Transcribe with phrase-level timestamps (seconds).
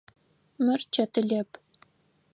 [0.63, 1.49] Мыр чэтылэп.